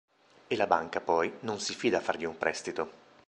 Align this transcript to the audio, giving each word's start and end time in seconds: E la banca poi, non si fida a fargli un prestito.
E 0.47 0.55
la 0.55 0.65
banca 0.65 0.99
poi, 0.99 1.31
non 1.41 1.59
si 1.59 1.75
fida 1.75 1.99
a 1.99 2.01
fargli 2.01 2.25
un 2.25 2.35
prestito. 2.35 2.89